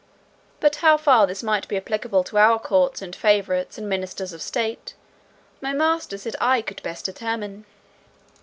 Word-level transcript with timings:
But 0.59 0.77
how 0.77 0.97
far 0.97 1.27
this 1.27 1.43
might 1.43 1.67
be 1.67 1.77
applicable 1.77 2.23
to 2.23 2.39
our 2.39 2.57
courts, 2.57 3.03
and 3.03 3.15
favourites, 3.15 3.77
and 3.77 3.87
ministers 3.87 4.33
of 4.33 4.41
state, 4.41 4.95
my 5.61 5.73
master 5.73 6.17
said 6.17 6.35
I 6.41 6.63
could 6.63 6.81
best 6.81 7.05
determine." 7.05 7.65